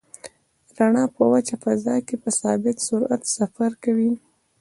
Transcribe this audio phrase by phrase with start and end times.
[0.77, 4.11] رڼا په وچه فضا کې په ثابت سرعت سفر کوي.